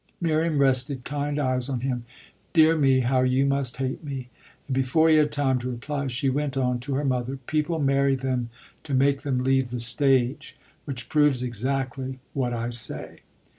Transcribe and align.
Miriam 0.19 0.57
rested 0.57 1.03
kind 1.03 1.37
eyes 1.37 1.69
on 1.69 1.81
him. 1.81 2.05
"Dear 2.53 2.75
me, 2.75 3.01
how 3.01 3.21
you 3.21 3.45
must 3.45 3.77
hate 3.77 4.03
me!" 4.03 4.29
And 4.67 4.73
before 4.73 5.09
he 5.09 5.17
had 5.17 5.31
time 5.31 5.59
to 5.59 5.69
reply 5.69 6.07
she 6.07 6.27
went 6.27 6.57
on 6.57 6.79
to 6.79 6.95
her 6.95 7.05
mother: 7.05 7.37
"People 7.45 7.77
marry 7.77 8.15
them 8.15 8.49
to 8.81 8.95
make 8.95 9.21
them 9.21 9.43
leave 9.43 9.69
the 9.69 9.79
stage; 9.79 10.57
which 10.85 11.07
proves 11.07 11.43
exactly 11.43 12.17
what 12.33 12.51
I 12.51 12.71
say." 12.71 13.19